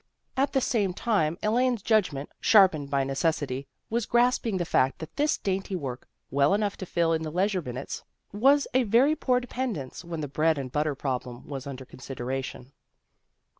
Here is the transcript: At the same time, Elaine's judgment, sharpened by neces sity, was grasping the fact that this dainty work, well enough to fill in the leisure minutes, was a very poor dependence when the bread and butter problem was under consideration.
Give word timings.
At 0.35 0.53
the 0.53 0.61
same 0.61 0.95
time, 0.95 1.37
Elaine's 1.43 1.83
judgment, 1.83 2.31
sharpened 2.39 2.89
by 2.89 3.03
neces 3.03 3.35
sity, 3.37 3.67
was 3.91 4.07
grasping 4.07 4.57
the 4.57 4.65
fact 4.65 4.97
that 4.97 5.15
this 5.15 5.37
dainty 5.37 5.75
work, 5.75 6.07
well 6.31 6.55
enough 6.55 6.75
to 6.77 6.87
fill 6.87 7.13
in 7.13 7.21
the 7.21 7.29
leisure 7.29 7.61
minutes, 7.61 8.03
was 8.33 8.65
a 8.73 8.81
very 8.81 9.15
poor 9.15 9.39
dependence 9.39 10.03
when 10.03 10.21
the 10.21 10.27
bread 10.27 10.57
and 10.57 10.71
butter 10.71 10.95
problem 10.95 11.45
was 11.47 11.67
under 11.67 11.85
consideration. 11.85 12.71